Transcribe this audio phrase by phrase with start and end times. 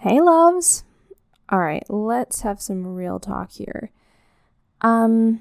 [0.00, 0.84] Hey, loves.
[1.48, 3.90] All right, let's have some real talk here.
[4.80, 5.40] Um,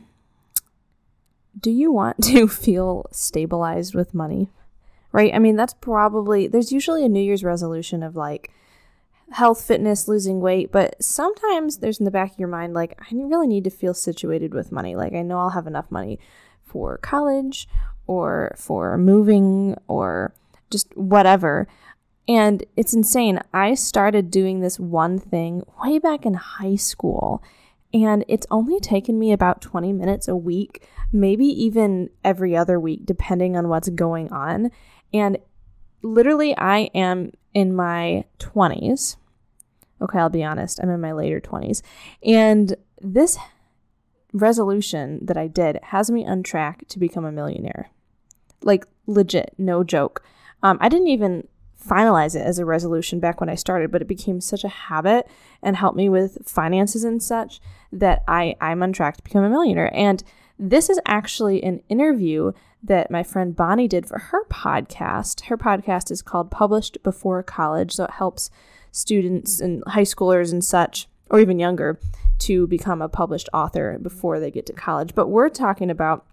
[1.59, 4.49] do you want to feel stabilized with money?
[5.11, 5.31] Right?
[5.33, 8.51] I mean, that's probably, there's usually a New Year's resolution of like
[9.31, 13.13] health, fitness, losing weight, but sometimes there's in the back of your mind, like, I
[13.13, 14.95] really need to feel situated with money.
[14.95, 16.19] Like, I know I'll have enough money
[16.63, 17.69] for college
[18.07, 20.33] or for moving or
[20.69, 21.67] just whatever.
[22.27, 23.39] And it's insane.
[23.53, 27.41] I started doing this one thing way back in high school,
[27.93, 33.05] and it's only taken me about 20 minutes a week, maybe even every other week,
[33.05, 34.71] depending on what's going on.
[35.13, 35.37] And
[36.01, 39.15] literally, I am in my 20s.
[40.01, 41.81] Okay, I'll be honest, I'm in my later 20s.
[42.23, 43.37] And this
[44.33, 47.89] resolution that I did has me on track to become a millionaire.
[48.61, 50.23] Like, legit, no joke.
[50.61, 51.47] Um, I didn't even
[51.87, 55.27] finalize it as a resolution back when I started, but it became such a habit
[55.61, 57.59] and helped me with finances and such
[57.91, 59.91] that I, I'm on track to become a millionaire.
[59.95, 60.23] And
[60.59, 62.51] this is actually an interview
[62.83, 65.45] that my friend Bonnie did for her podcast.
[65.45, 68.49] Her podcast is called Published Before College, so it helps
[68.91, 71.99] students and high schoolers and such, or even younger,
[72.39, 75.15] to become a published author before they get to college.
[75.15, 76.25] But we're talking about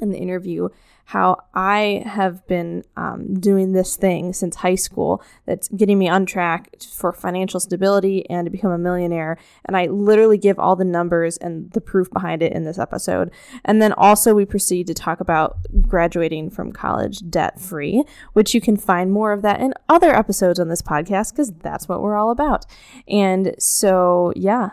[0.00, 0.68] in the interview
[1.08, 6.26] how I have been um, doing this thing since high school that's getting me on
[6.26, 9.38] track for financial stability and to become a millionaire.
[9.64, 13.30] And I literally give all the numbers and the proof behind it in this episode.
[13.64, 18.60] And then also, we proceed to talk about graduating from college debt free, which you
[18.60, 22.16] can find more of that in other episodes on this podcast because that's what we're
[22.16, 22.66] all about.
[23.08, 24.72] And so, yeah,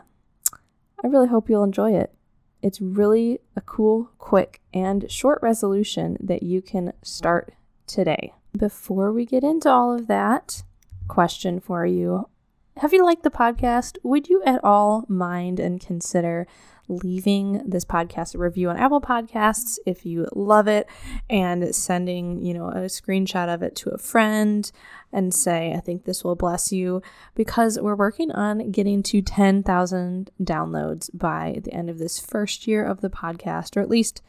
[1.01, 2.11] I really hope you'll enjoy it.
[2.61, 7.53] It's really a cool, quick, and short resolution that you can start
[7.87, 8.33] today.
[8.57, 10.63] Before we get into all of that,
[11.07, 12.29] question for you
[12.77, 13.97] Have you liked the podcast?
[14.03, 16.47] Would you at all mind and consider
[16.87, 20.87] leaving this podcast a review on Apple Podcasts if you love it
[21.29, 24.71] and sending, you know, a screenshot of it to a friend
[25.11, 27.01] and say, I think this will bless you
[27.35, 32.85] because we're working on getting to 10,000 downloads by the end of this first year
[32.85, 34.21] of the podcast, or at least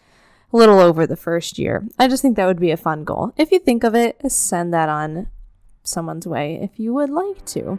[0.52, 1.86] a little over the first year.
[1.98, 3.32] I just think that would be a fun goal.
[3.36, 5.28] If you think of it, send that on
[5.82, 7.78] someone's way if you would like to.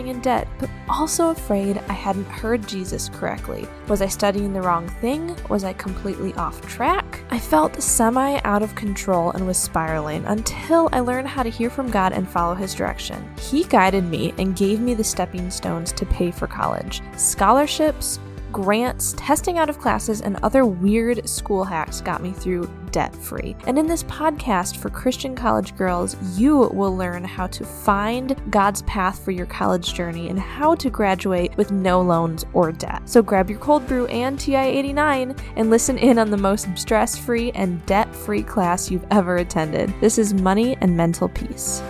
[0.07, 3.67] in debt, but also afraid I hadn't heard Jesus correctly.
[3.87, 5.35] Was I studying the wrong thing?
[5.49, 7.21] Was I completely off track?
[7.29, 11.69] I felt semi out of control and was spiraling until I learned how to hear
[11.69, 13.29] from God and follow His direction.
[13.39, 18.19] He guided me and gave me the stepping stones to pay for college scholarships,
[18.51, 23.55] grants, testing out of classes, and other weird school hacks got me through debt free.
[23.65, 28.81] And in this podcast for Christian college girls, you will learn how to find God's
[28.83, 33.07] path for your college journey and how to graduate with no loans or debt.
[33.07, 37.17] So grab your cold brew and TI 89 and listen in on the most stress
[37.17, 39.93] free and debt free class you've ever attended.
[40.01, 41.81] This is Money and Mental Peace.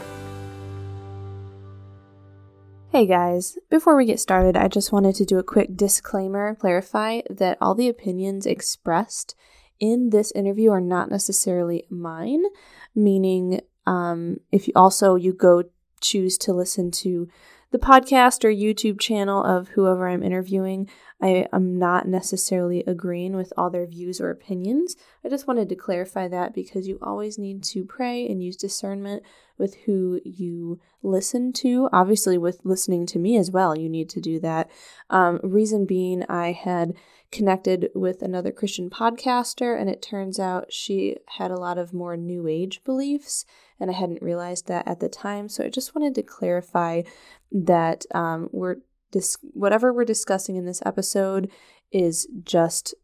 [2.91, 7.21] Hey guys, before we get started, I just wanted to do a quick disclaimer, clarify
[7.29, 9.33] that all the opinions expressed
[9.79, 12.43] in this interview are not necessarily mine,
[12.93, 15.63] meaning um, if you also you go
[16.01, 17.29] choose to listen to
[17.71, 20.89] the podcast or YouTube channel of whoever I'm interviewing,
[21.21, 24.97] I am not necessarily agreeing with all their views or opinions.
[25.23, 29.23] I just wanted to clarify that because you always need to pray and use discernment
[29.61, 31.87] with who you listen to.
[31.93, 34.69] Obviously, with listening to me as well, you need to do that.
[35.09, 36.93] Um, reason being, I had
[37.31, 42.17] connected with another Christian podcaster, and it turns out she had a lot of more
[42.17, 43.45] new age beliefs,
[43.79, 45.47] and I hadn't realized that at the time.
[45.47, 47.03] So I just wanted to clarify
[47.51, 48.77] that um, we're
[49.11, 51.49] dis- whatever we're discussing in this episode
[51.91, 52.95] is just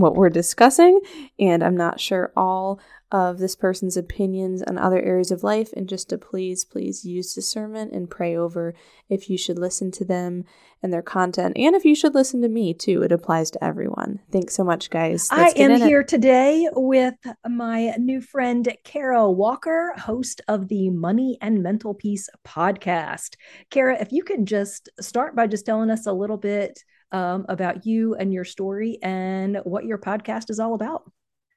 [0.00, 1.00] what we're discussing,
[1.38, 2.80] and I'm not sure all
[3.10, 7.34] of this person's opinions on other areas of life, and just to please, please use
[7.34, 8.74] discernment and pray over
[9.10, 10.44] if you should listen to them
[10.82, 13.02] and their content, and if you should listen to me too.
[13.02, 14.20] It applies to everyone.
[14.32, 15.28] Thanks so much, guys.
[15.30, 16.08] Let's I am here it.
[16.08, 17.14] today with
[17.46, 23.36] my new friend, Kara Walker, host of the Money and Mental Peace podcast.
[23.70, 27.86] Kara, if you could just start by just telling us a little bit um, about
[27.86, 31.04] you and your story and what your podcast is all about.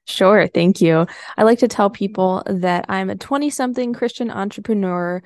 [0.06, 0.46] Sure.
[0.46, 1.06] Thank you.
[1.36, 5.20] I like to tell people that I'm a 20 something Christian entrepreneur,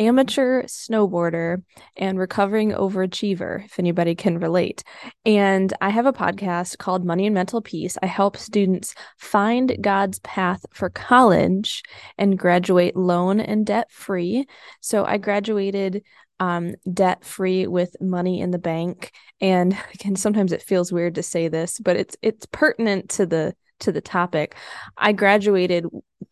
[0.00, 1.62] amateur snowboarder,
[1.96, 4.82] and recovering overachiever, if anybody can relate.
[5.24, 7.96] And I have a podcast called Money and Mental Peace.
[8.02, 11.84] I help students find God's path for college
[12.18, 14.46] and graduate loan and debt free.
[14.80, 16.02] So I graduated
[16.44, 19.12] um, debt free with money in the bank.
[19.40, 23.54] And again, sometimes it feels weird to say this, but it's it's pertinent to the
[23.80, 24.54] to the topic.
[24.96, 25.86] I graduated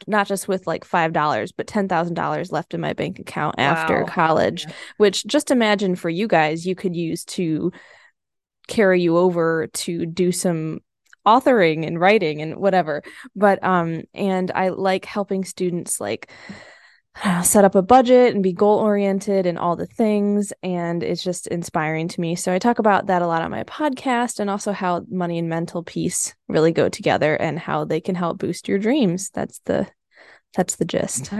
[0.06, 3.56] not just with like five dollars, but ten thousand dollars left in my bank account
[3.58, 3.64] wow.
[3.64, 4.64] after college.
[4.66, 4.72] Yeah.
[4.98, 7.72] Which just imagine for you guys, you could use to
[8.68, 10.80] carry you over to do some
[11.26, 13.02] authoring and writing and whatever.
[13.34, 16.30] But um, and I like helping students like
[17.42, 20.52] set up a budget and be goal oriented and all the things.
[20.62, 22.34] And it's just inspiring to me.
[22.34, 25.48] So I talk about that a lot on my podcast and also how money and
[25.48, 29.30] mental peace really go together and how they can help boost your dreams.
[29.30, 29.88] That's the
[30.54, 31.32] that's the gist.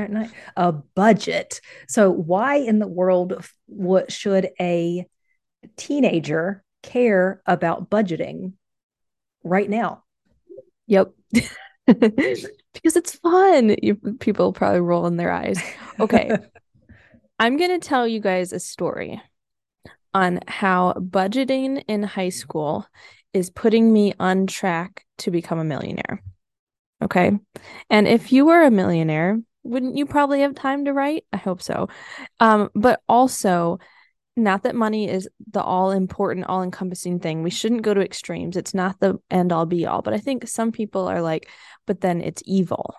[0.56, 1.60] A budget.
[1.86, 5.06] So why in the world what should a
[5.76, 8.54] teenager care about budgeting
[9.44, 10.04] right now?
[10.86, 11.12] Yep.
[12.72, 13.76] because it's fun.
[13.82, 15.60] You, people probably rolling their eyes.
[16.00, 16.30] Okay.
[17.38, 19.20] I'm going to tell you guys a story
[20.14, 22.86] on how budgeting in high school
[23.32, 26.22] is putting me on track to become a millionaire.
[27.02, 27.32] Okay.
[27.90, 31.24] And if you were a millionaire, wouldn't you probably have time to write?
[31.32, 31.88] I hope so.
[32.40, 33.78] Um, but also,
[34.36, 37.42] not that money is the all important, all encompassing thing.
[37.42, 38.56] We shouldn't go to extremes.
[38.56, 40.02] It's not the end all be all.
[40.02, 41.48] But I think some people are like,
[41.87, 42.94] but then it's evil.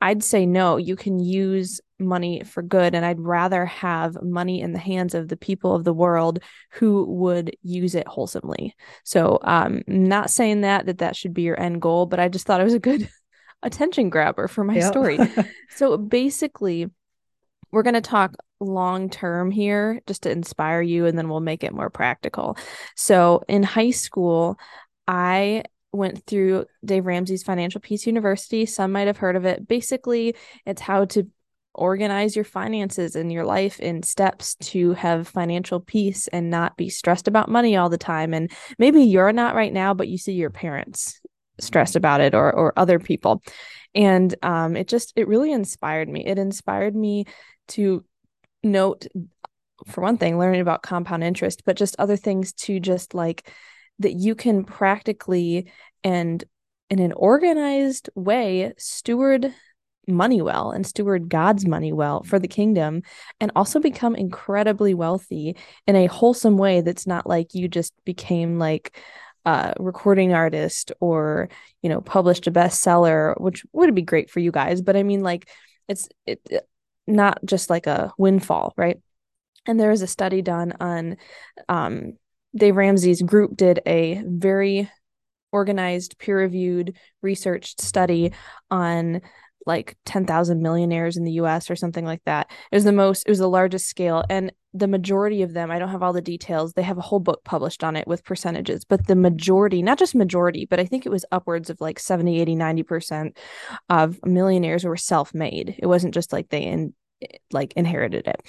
[0.00, 2.94] I'd say no, you can use money for good.
[2.94, 6.40] And I'd rather have money in the hands of the people of the world
[6.72, 8.74] who would use it wholesomely.
[9.04, 12.46] So, um, not saying that that that should be your end goal, but I just
[12.46, 13.08] thought it was a good
[13.62, 14.90] attention grabber for my yep.
[14.92, 15.18] story.
[15.70, 16.90] so basically,
[17.70, 21.64] we're going to talk long term here just to inspire you and then we'll make
[21.64, 22.56] it more practical.
[22.94, 24.58] So in high school,
[25.08, 28.66] I went through Dave Ramsey's Financial Peace University.
[28.66, 29.66] Some might have heard of it.
[29.66, 30.34] Basically,
[30.66, 31.28] it's how to
[31.74, 36.88] organize your finances in your life in steps to have financial peace and not be
[36.88, 38.32] stressed about money all the time.
[38.32, 41.20] And maybe you're not right now, but you see your parents
[41.60, 43.42] stressed about it or or other people.
[43.94, 46.24] And um, it just it really inspired me.
[46.26, 47.26] It inspired me
[47.68, 48.04] to
[48.62, 49.06] note
[49.86, 53.50] for one thing learning about compound interest but just other things to just like
[53.98, 55.70] that you can practically
[56.02, 56.44] and
[56.90, 59.52] in an organized way steward
[60.06, 63.02] money well and steward God's money well for the kingdom
[63.40, 65.56] and also become incredibly wealthy
[65.86, 68.98] in a wholesome way that's not like you just became like
[69.46, 71.48] a recording artist or
[71.82, 75.22] you know published a bestseller which would be great for you guys but i mean
[75.22, 75.48] like
[75.88, 76.40] it's it,
[77.06, 79.00] not just like a windfall, right?
[79.66, 81.16] And there was a study done on
[81.68, 82.14] um,
[82.56, 84.90] Dave Ramsey's group did a very
[85.52, 88.32] organized, peer reviewed, researched study
[88.70, 89.20] on
[89.66, 92.50] like 10,000 millionaires in the US or something like that.
[92.70, 94.24] It was the most, it was the largest scale.
[94.28, 97.20] And the majority of them, I don't have all the details, they have a whole
[97.20, 101.06] book published on it with percentages, but the majority, not just majority, but I think
[101.06, 103.36] it was upwards of like 70, 80, 90%
[103.88, 105.76] of millionaires were self made.
[105.78, 106.92] It wasn't just like they in,
[107.52, 108.40] like inherited it.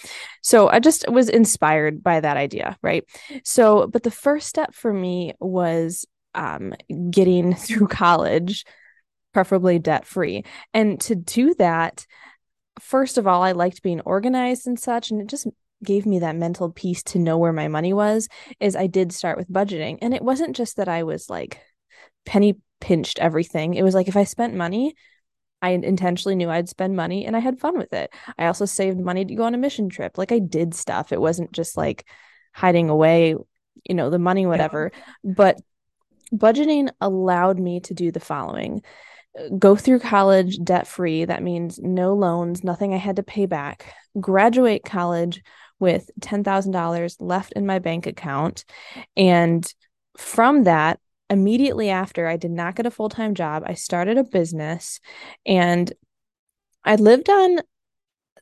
[0.42, 3.04] So I just was inspired by that idea, right?
[3.44, 6.74] So, but the first step for me was um,
[7.10, 8.66] getting through college,
[9.34, 10.44] preferably debt free.
[10.74, 12.06] And to do that,
[12.80, 15.48] first of all, I liked being organized and such, and it just
[15.84, 18.28] gave me that mental peace to know where my money was
[18.60, 20.00] is I did start with budgeting.
[20.02, 21.60] And it wasn't just that I was like
[22.26, 23.76] penny pinched everything.
[23.76, 24.96] It was like if I spent money,
[25.66, 28.14] I intentionally knew I'd spend money and I had fun with it.
[28.38, 30.18] I also saved money to go on a mission trip.
[30.18, 31.12] Like I did stuff.
[31.12, 32.06] It wasn't just like
[32.54, 33.36] hiding away,
[33.84, 34.92] you know, the money, whatever.
[34.94, 35.34] Yeah.
[35.36, 35.62] But
[36.32, 38.84] budgeting allowed me to do the following
[39.58, 41.26] go through college debt free.
[41.26, 43.94] That means no loans, nothing I had to pay back.
[44.20, 45.44] Graduate college
[45.80, 48.64] with $10,000 left in my bank account.
[49.18, 49.68] And
[50.18, 51.00] from that,
[51.36, 53.64] immediately after, I did not get a full time job.
[53.66, 55.02] I started a business
[55.46, 55.92] and
[56.84, 57.60] I lived on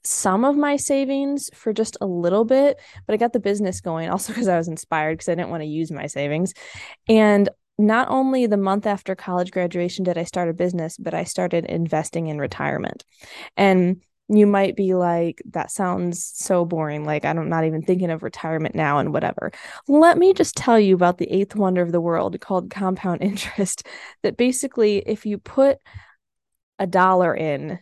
[0.03, 4.09] some of my savings for just a little bit, but I got the business going
[4.09, 6.53] also because I was inspired because I didn't want to use my savings.
[7.09, 11.23] And not only the month after college graduation did I start a business, but I
[11.23, 13.03] started investing in retirement.
[13.57, 17.05] And you might be like, that sounds so boring.
[17.05, 19.51] Like, I'm not even thinking of retirement now and whatever.
[19.87, 23.85] Let me just tell you about the eighth wonder of the world called compound interest.
[24.23, 25.77] That basically, if you put
[26.79, 27.79] a dollar in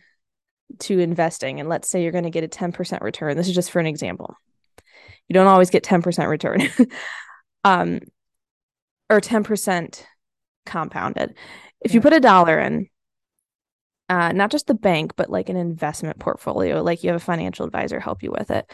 [0.80, 3.70] to investing, and let's say you're going to get a 10% return, this is just
[3.70, 4.36] for an example.
[5.28, 6.68] You don't always get 10% return.
[7.64, 8.00] um,
[9.08, 10.04] or 10%
[10.66, 11.34] compounded.
[11.80, 11.94] If yeah.
[11.94, 12.88] you put a dollar in,
[14.08, 17.66] uh, not just the bank, but like an investment portfolio, like you have a financial
[17.66, 18.70] advisor help you with it,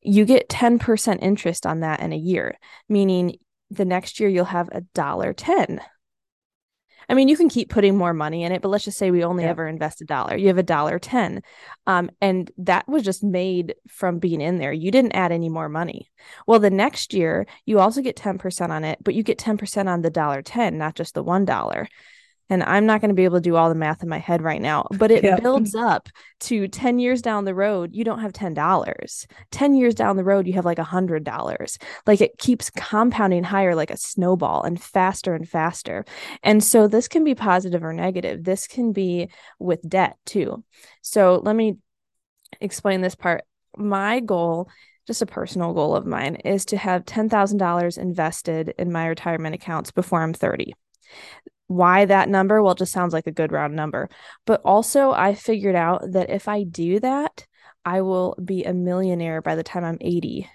[0.00, 3.36] you get 10% interest on that in a year, meaning
[3.70, 5.80] the next year you'll have a dollar 10
[7.08, 9.24] I mean, you can keep putting more money in it, but let's just say we
[9.24, 9.50] only yeah.
[9.50, 10.36] ever invest a dollar.
[10.36, 11.42] You have a dollar 10.
[11.86, 14.72] Um, and that was just made from being in there.
[14.72, 16.10] You didn't add any more money.
[16.46, 20.02] Well, the next year, you also get 10% on it, but you get 10% on
[20.02, 21.86] the dollar 10, not just the $1
[22.52, 24.42] and I'm not going to be able to do all the math in my head
[24.42, 28.34] right now, but it builds up to 10 years down the road, you don't have
[28.34, 29.26] $10.
[29.50, 31.78] 10 years down the road, you have like a $100.
[32.06, 36.04] Like it keeps compounding higher like a snowball and faster and faster.
[36.42, 38.44] And so this can be positive or negative.
[38.44, 40.62] This can be with debt too.
[41.00, 41.78] So let me
[42.60, 43.44] explain this part.
[43.78, 44.68] My goal
[45.06, 49.90] just a personal goal of mine is to have $10,000 invested in my retirement accounts
[49.90, 50.74] before I'm 30
[51.74, 52.62] why that number?
[52.62, 54.08] Well, it just sounds like a good round number.
[54.46, 57.46] But also, I figured out that if I do that,
[57.84, 60.48] I will be a millionaire by the time I'm 80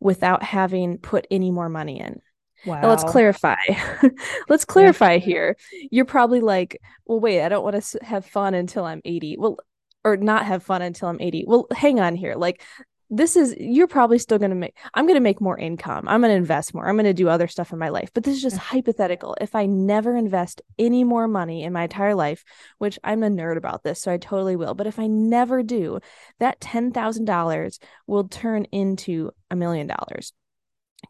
[0.00, 2.20] without having put any more money in.
[2.64, 2.80] Wow.
[2.80, 3.56] Now, let's clarify.
[4.48, 5.56] let's clarify here.
[5.90, 9.36] You're probably like, well, wait, I don't want to have fun until I'm 80.
[9.38, 9.58] Well,
[10.04, 11.44] or not have fun until I'm 80.
[11.46, 12.34] Well, hang on here.
[12.34, 12.62] Like,
[13.08, 16.08] this is you're probably still going to make i'm going to make more income.
[16.08, 16.88] I'm going to invest more.
[16.88, 18.10] I'm going to do other stuff in my life.
[18.12, 18.76] But this is just mm-hmm.
[18.76, 19.36] hypothetical.
[19.40, 22.44] If i never invest any more money in my entire life
[22.78, 25.98] which i'm a nerd about this so i totally will but if i never do
[26.38, 30.32] that $10000 will turn into a million dollars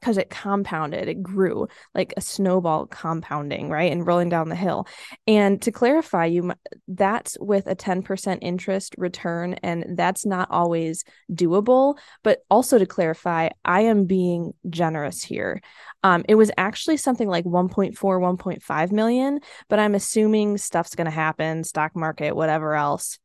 [0.01, 3.93] because it compounded, it grew like a snowball compounding, right?
[3.93, 4.87] And rolling down the hill.
[5.27, 6.53] And to clarify, you
[6.89, 11.99] that's with a 10% interest return, and that's not always doable.
[12.23, 15.61] But also to clarify, I am being generous here.
[16.03, 21.11] Um, it was actually something like 1.4, 1.5 million, but I'm assuming stuff's going to
[21.11, 23.19] happen, stock market, whatever else.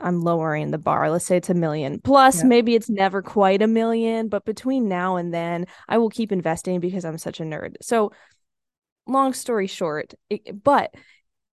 [0.00, 1.10] I'm lowering the bar.
[1.10, 2.00] Let's say it's a million.
[2.00, 2.48] Plus, yeah.
[2.48, 6.80] maybe it's never quite a million, but between now and then, I will keep investing
[6.80, 7.76] because I'm such a nerd.
[7.82, 8.12] So,
[9.06, 10.94] long story short, it, but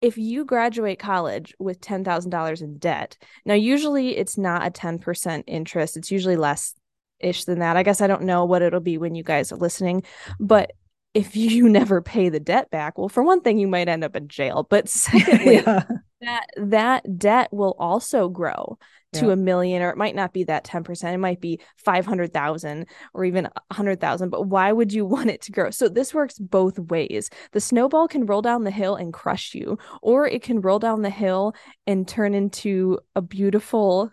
[0.01, 5.97] if you graduate college with $10,000 in debt, now usually it's not a 10% interest,
[5.97, 6.75] it's usually less
[7.19, 7.77] ish than that.
[7.77, 10.03] I guess I don't know what it'll be when you guys are listening,
[10.39, 10.73] but
[11.13, 14.15] if you never pay the debt back, well, for one thing, you might end up
[14.15, 14.67] in jail.
[14.69, 15.83] But secondly, yeah.
[16.25, 18.77] That that debt will also grow
[19.13, 19.33] to yeah.
[19.33, 21.13] a million, or it might not be that 10%.
[21.13, 24.29] It might be 500,000 or even 100,000.
[24.29, 25.69] But why would you want it to grow?
[25.71, 27.29] So this works both ways.
[27.51, 31.01] The snowball can roll down the hill and crush you, or it can roll down
[31.01, 31.55] the hill
[31.87, 34.11] and turn into a beautiful,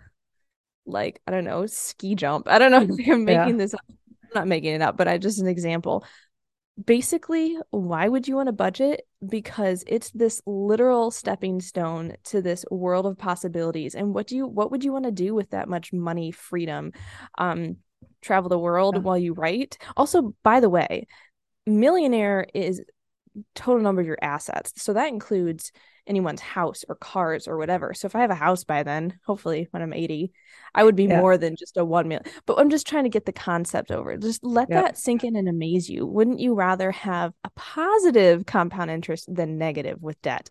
[0.86, 2.48] like, I don't know, ski jump.
[2.48, 3.64] I don't know if I'm making yeah.
[3.64, 3.80] this up.
[3.88, 6.04] I'm not making it up, but I just an example
[6.82, 12.64] basically why would you want to budget because it's this literal stepping stone to this
[12.70, 15.68] world of possibilities and what do you what would you want to do with that
[15.68, 16.92] much money freedom
[17.38, 17.76] um
[18.20, 19.00] travel the world yeah.
[19.00, 21.06] while you write also by the way
[21.66, 22.82] millionaire is
[23.54, 25.72] total number of your assets so that includes
[26.06, 27.94] anyone's house or cars or whatever.
[27.94, 30.32] So if I have a house by then, hopefully when I'm 80,
[30.74, 31.20] I would be yeah.
[31.20, 32.24] more than just a one million.
[32.46, 34.16] But I'm just trying to get the concept over.
[34.16, 34.82] Just let yeah.
[34.82, 36.06] that sink in and amaze you.
[36.06, 40.50] Wouldn't you rather have a positive compound interest than negative with debt?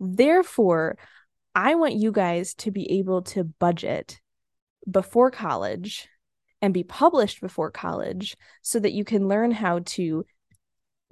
[0.00, 0.98] Therefore,
[1.54, 4.20] I want you guys to be able to budget
[4.90, 6.08] before college
[6.62, 10.24] and be published before college so that you can learn how to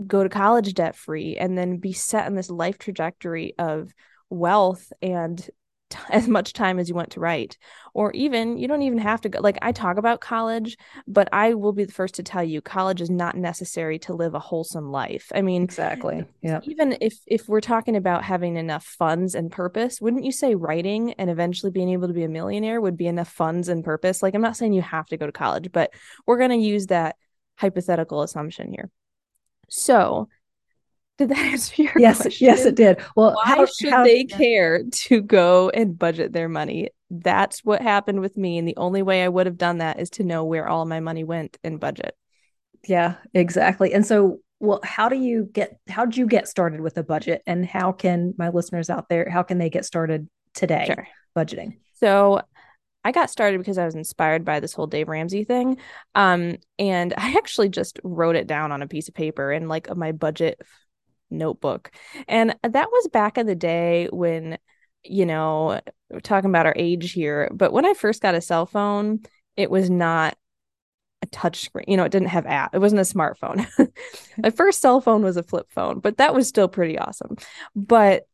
[0.05, 3.93] go to college debt free and then be set in this life trajectory of
[4.29, 5.49] wealth and
[5.91, 7.57] t- as much time as you want to write.
[7.93, 11.55] Or even you don't even have to go like I talk about college but I
[11.55, 14.91] will be the first to tell you college is not necessary to live a wholesome
[14.91, 15.31] life.
[15.33, 16.25] I mean exactly.
[16.43, 20.57] Yeah even if if we're talking about having enough funds and purpose wouldn't you say
[20.57, 24.23] writing and eventually being able to be a millionaire would be enough funds and purpose?
[24.23, 25.95] Like I'm not saying you have to go to college but
[26.27, 27.17] we're going to use that
[27.57, 28.91] hypothetical assumption here
[29.68, 30.28] so
[31.18, 32.47] Did that answer your yes, question?
[32.47, 33.00] Yes, it did.
[33.16, 36.90] Well, why how, should how, they care to go and budget their money?
[37.11, 38.59] That's what happened with me.
[38.59, 41.00] And the only way I would have done that is to know where all my
[41.00, 42.16] money went in budget.
[42.87, 43.94] Yeah, exactly.
[43.94, 47.42] And so, well, how do you get, how did you get started with a budget?
[47.47, 51.09] And how can my listeners out there, how can they get started today sure.
[51.37, 51.78] budgeting?
[51.94, 52.42] So,
[53.05, 55.79] I got started because I was inspired by this whole Dave Ramsey thing.
[56.15, 59.95] Um, and I actually just wrote it down on a piece of paper in like
[59.95, 60.61] my budget
[61.31, 61.91] notebook.
[62.29, 64.59] And that was back in the day when,
[65.03, 65.81] you know,
[66.11, 69.21] we're talking about our age here, but when I first got a cell phone,
[69.57, 70.37] it was not
[71.23, 71.87] a touch screen.
[71.89, 72.75] You know, it didn't have app.
[72.75, 73.67] It wasn't a smartphone.
[74.39, 77.37] my first cell phone was a flip phone, but that was still pretty awesome.
[77.75, 78.27] But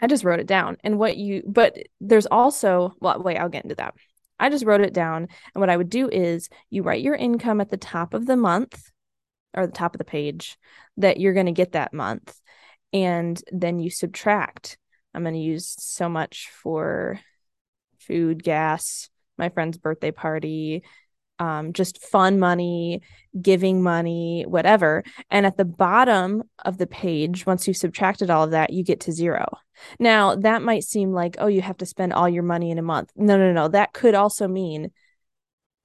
[0.00, 0.76] I just wrote it down.
[0.84, 3.94] And what you but there's also well, wait, I'll get into that.
[4.38, 5.28] I just wrote it down.
[5.54, 8.36] And what I would do is you write your income at the top of the
[8.36, 8.90] month
[9.54, 10.58] or the top of the page
[10.96, 12.34] that you're going to get that month.
[12.92, 14.78] And then you subtract.
[15.12, 17.20] I'm going to use so much for
[17.98, 20.82] food, gas, my friend's birthday party,
[21.40, 23.00] um, just fun money,
[23.40, 25.02] giving money, whatever.
[25.30, 29.00] And at the bottom of the page, once you've subtracted all of that, you get
[29.00, 29.46] to zero.
[29.98, 32.82] Now, that might seem like, oh, you have to spend all your money in a
[32.82, 33.10] month.
[33.16, 33.68] No, no, no.
[33.68, 34.92] That could also mean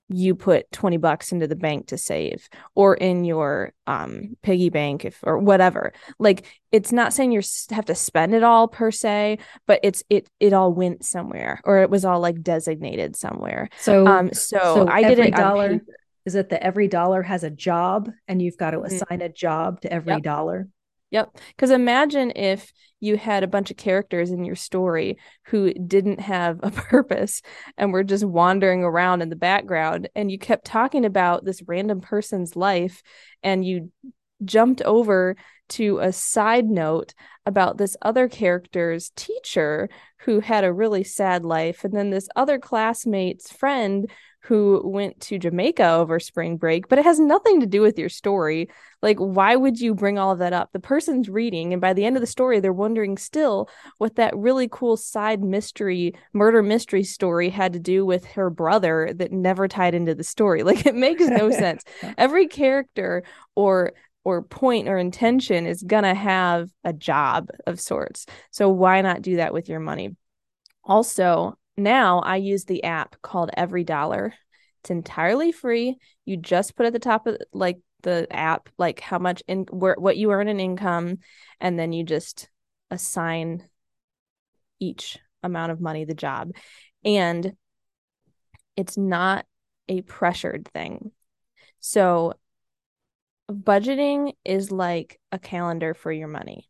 [0.09, 5.03] you put 20 bucks into the bank to save or in your um piggy bank
[5.03, 9.37] if or whatever like it's not saying you have to spend it all per se
[9.65, 14.05] but it's it it all went somewhere or it was all like designated somewhere so
[14.05, 15.79] um so, so i did it dollar
[16.25, 18.85] is it that every dollar has a job and you've got to mm.
[18.85, 19.21] assign mm-hmm.
[19.21, 20.23] a job to every yep.
[20.23, 20.67] dollar
[21.15, 21.37] Yep.
[21.55, 26.59] Because imagine if you had a bunch of characters in your story who didn't have
[26.61, 27.41] a purpose
[27.77, 32.01] and were just wandering around in the background, and you kept talking about this random
[32.01, 33.01] person's life,
[33.43, 33.93] and you
[34.43, 35.37] jumped over
[35.69, 37.13] to a side note
[37.45, 39.87] about this other character's teacher
[40.25, 44.11] who had a really sad life, and then this other classmate's friend
[44.45, 48.09] who went to Jamaica over spring break, but it has nothing to do with your
[48.09, 48.69] story.
[49.01, 50.69] Like, why would you bring all of that up?
[50.71, 54.37] The person's reading, and by the end of the story, they're wondering still what that
[54.37, 59.67] really cool side mystery, murder mystery story had to do with her brother that never
[59.67, 60.63] tied into the story.
[60.75, 61.83] Like, it makes no sense.
[62.17, 63.23] Every character
[63.55, 68.25] or or point or intention is going to have a job of sorts.
[68.49, 70.15] So why not do that with your money?
[70.83, 74.31] Also, now I use the app called EveryDollar.
[74.81, 75.97] It's entirely free.
[76.25, 79.95] You just put at the top of like the app like how much in where
[79.97, 81.17] what you earn in income
[81.59, 82.49] and then you just
[82.91, 83.67] assign
[84.79, 86.51] each amount of money the job.
[87.03, 87.53] And
[88.75, 89.45] it's not
[89.87, 91.11] a pressured thing.
[91.79, 92.33] So
[93.51, 96.69] budgeting is like a calendar for your money.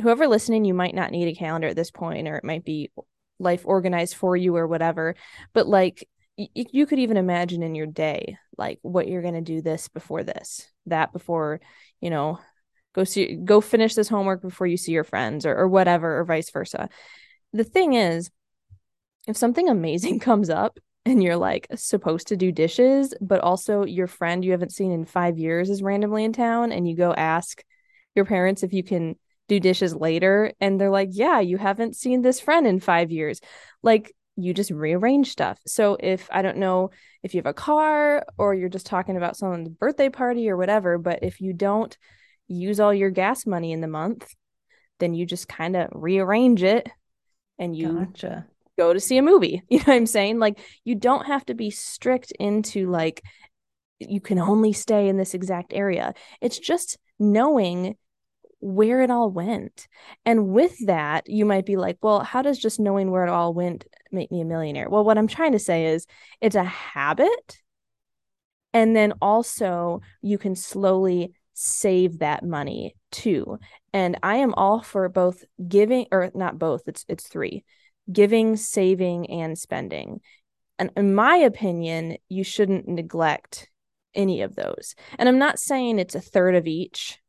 [0.00, 2.90] Whoever listening, you might not need a calendar at this point, or it might be
[3.42, 5.14] life organized for you or whatever.
[5.52, 9.40] But like y- you could even imagine in your day like what you're going to
[9.40, 11.60] do this before this that before
[12.00, 12.38] you know
[12.94, 16.24] go see go finish this homework before you see your friends or, or whatever or
[16.24, 16.88] vice versa.
[17.52, 18.30] The thing is
[19.26, 24.06] if something amazing comes up and you're like supposed to do dishes but also your
[24.06, 27.64] friend you haven't seen in five years is randomly in town and you go ask
[28.14, 29.16] your parents if you can
[29.48, 33.40] do dishes later and they're like yeah you haven't seen this friend in 5 years.
[33.82, 35.58] Like you just rearrange stuff.
[35.66, 36.90] So if i don't know
[37.22, 40.98] if you have a car or you're just talking about someone's birthday party or whatever
[40.98, 41.96] but if you don't
[42.48, 44.34] use all your gas money in the month
[44.98, 46.88] then you just kind of rearrange it
[47.58, 48.46] and you gotcha.
[48.78, 49.62] go to see a movie.
[49.68, 50.38] You know what i'm saying?
[50.38, 53.22] Like you don't have to be strict into like
[53.98, 56.14] you can only stay in this exact area.
[56.40, 57.96] It's just knowing
[58.62, 59.88] where it all went.
[60.24, 63.52] And with that, you might be like, well, how does just knowing where it all
[63.52, 64.88] went make me a millionaire?
[64.88, 66.06] Well, what I'm trying to say is
[66.40, 67.58] it's a habit.
[68.72, 73.58] And then also, you can slowly save that money too.
[73.92, 77.64] And I am all for both giving or not both, it's it's three.
[78.10, 80.20] Giving, saving and spending.
[80.78, 83.68] And in my opinion, you shouldn't neglect
[84.14, 84.94] any of those.
[85.18, 87.21] And I'm not saying it's a third of each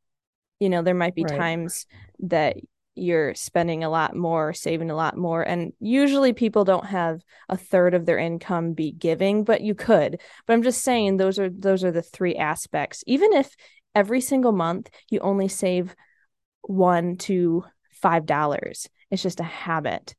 [0.63, 1.38] you know there might be right.
[1.38, 1.86] times
[2.19, 2.56] that
[2.95, 7.58] you're spending a lot more saving a lot more and usually people don't have a
[7.58, 10.21] third of their income be giving but you could.
[10.47, 13.04] But i'm just saying those are those are the three aspects.
[13.06, 13.54] Even if
[13.93, 15.95] every single month you only save
[16.62, 20.15] one to five dollars it's just a habit.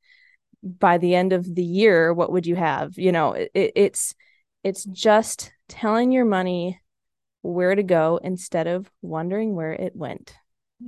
[0.62, 2.98] By the end of the year what would you have?
[2.98, 4.14] You know it, it's
[4.62, 6.80] it's just telling your money
[7.44, 10.34] where to go instead of wondering where it went.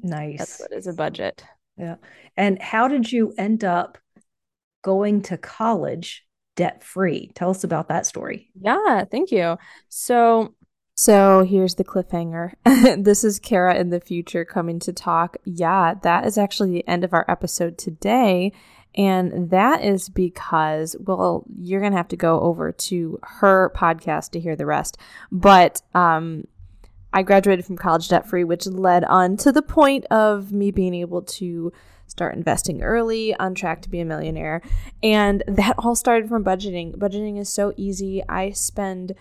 [0.02, 0.38] Nice.
[0.38, 1.44] That's what is a budget.
[1.76, 1.96] Yeah.
[2.36, 3.98] And how did you end up
[4.82, 6.24] going to college
[6.56, 7.30] debt free?
[7.34, 8.48] Tell us about that story.
[8.58, 9.58] Yeah, thank you.
[9.90, 10.54] So,
[10.96, 12.52] so here's the cliffhanger.
[13.04, 15.36] this is Kara in the future coming to talk.
[15.44, 18.52] Yeah, that is actually the end of our episode today.
[18.96, 24.30] And that is because, well, you're going to have to go over to her podcast
[24.30, 24.96] to hear the rest.
[25.30, 26.46] But um,
[27.12, 30.94] I graduated from college debt free, which led on to the point of me being
[30.94, 31.72] able to
[32.06, 34.62] start investing early, on track to be a millionaire.
[35.02, 36.96] And that all started from budgeting.
[36.96, 38.22] Budgeting is so easy.
[38.28, 39.14] I spend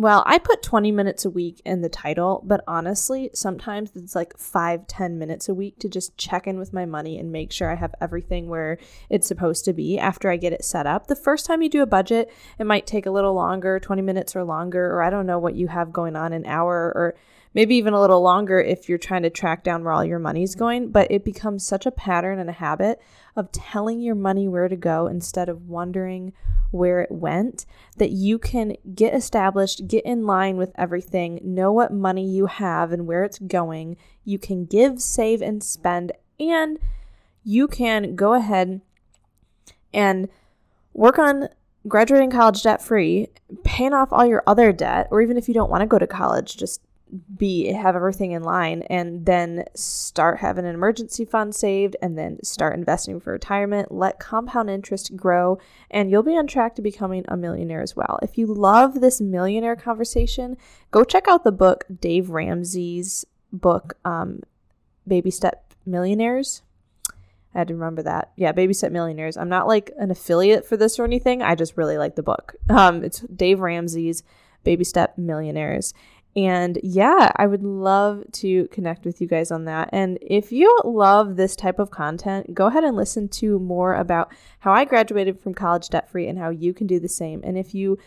[0.00, 4.38] well, I put 20 minutes a week in the title, but honestly, sometimes it's like
[4.38, 7.68] five, 10 minutes a week to just check in with my money and make sure
[7.68, 8.78] I have everything where
[9.10, 11.08] it's supposed to be after I get it set up.
[11.08, 14.36] The first time you do a budget, it might take a little longer, 20 minutes
[14.36, 17.16] or longer, or I don't know what you have going on, an hour or
[17.54, 20.54] maybe even a little longer if you're trying to track down where all your money's
[20.54, 20.90] going.
[20.90, 23.00] But it becomes such a pattern and a habit
[23.36, 26.32] of telling your money where to go instead of wondering
[26.70, 27.64] where it went
[27.96, 32.92] that you can get established, get in line with everything, know what money you have
[32.92, 33.96] and where it's going.
[34.24, 36.78] You can give, save, and spend, and
[37.42, 38.82] you can go ahead
[39.94, 40.28] and
[40.92, 41.48] work on
[41.86, 43.28] graduating college debt free,
[43.64, 46.06] paying off all your other debt, or even if you don't want to go to
[46.06, 46.82] college, just
[47.36, 52.38] be have everything in line and then start having an emergency fund saved and then
[52.42, 55.58] start investing for retirement let compound interest grow
[55.90, 59.20] and you'll be on track to becoming a millionaire as well if you love this
[59.20, 60.56] millionaire conversation
[60.90, 64.40] go check out the book dave ramsey's book um,
[65.06, 66.62] baby step millionaires
[67.54, 68.30] I had to remember that.
[68.36, 69.36] Yeah, Baby Step Millionaires.
[69.36, 71.42] I'm not like an affiliate for this or anything.
[71.42, 72.54] I just really like the book.
[72.68, 74.22] Um, it's Dave Ramsey's
[74.64, 75.94] Baby Step Millionaires.
[76.38, 79.88] And yeah, I would love to connect with you guys on that.
[79.92, 84.32] And if you love this type of content, go ahead and listen to more about
[84.60, 87.40] how I graduated from college debt free and how you can do the same.
[87.42, 87.98] And if you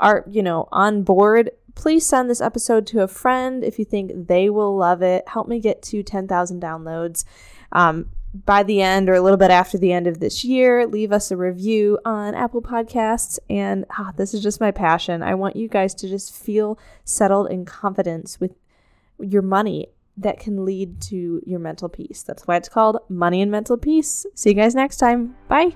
[0.00, 4.26] are, you know, on board, please send this episode to a friend if you think
[4.26, 5.22] they will love it.
[5.28, 7.24] Help me get to 10,000 downloads.
[7.70, 8.10] Um,
[8.44, 11.30] by the end or a little bit after the end of this year, leave us
[11.30, 13.38] a review on Apple Podcasts.
[13.48, 15.22] And ah, this is just my passion.
[15.22, 18.52] I want you guys to just feel settled in confidence with
[19.18, 22.22] your money that can lead to your mental peace.
[22.22, 24.26] That's why it's called Money and Mental Peace.
[24.34, 25.36] See you guys next time.
[25.48, 25.74] Bye.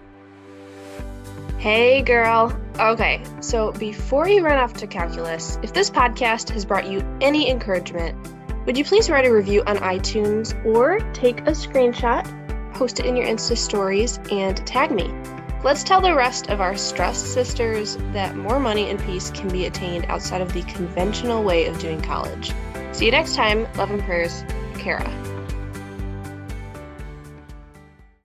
[1.59, 2.59] Hey, girl.
[2.79, 7.51] Okay, so before you run off to calculus, if this podcast has brought you any
[7.51, 8.17] encouragement,
[8.65, 12.25] would you please write a review on iTunes or take a screenshot
[12.81, 15.13] post it in your Insta stories, and tag me.
[15.63, 19.67] Let's tell the rest of our stressed sisters that more money and peace can be
[19.67, 22.55] attained outside of the conventional way of doing college.
[22.93, 23.69] See you next time.
[23.75, 24.45] Love and prayers,
[24.79, 25.30] Kara.